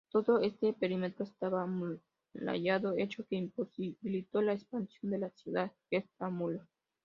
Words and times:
Todo 0.11 0.39
este 0.41 0.73
perímetro 0.73 1.25
estaba 1.25 1.61
amurallado, 1.61 2.97
hecho 2.97 3.23
que 3.27 3.35
imposibilitó 3.35 4.41
la 4.41 4.53
expansión 4.53 5.11
de 5.11 5.19
la 5.19 5.29
ciudad 5.29 5.71
extramuros. 5.91 6.65